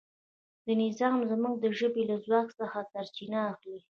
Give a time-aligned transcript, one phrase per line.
[0.65, 3.79] دا نظام زموږ د ژبې له ځواک څخه سرچینه اخلي.